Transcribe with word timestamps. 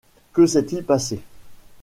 Que 0.33 0.47
s’est-il 0.47 0.81
passé? 0.83 1.21